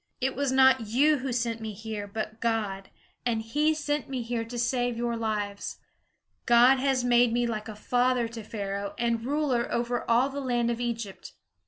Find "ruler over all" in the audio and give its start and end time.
9.23-10.29